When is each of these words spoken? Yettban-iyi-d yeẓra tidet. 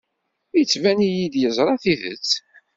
Yettban-iyi-d 0.57 1.35
yeẓra 1.41 1.75
tidet. 1.83 2.29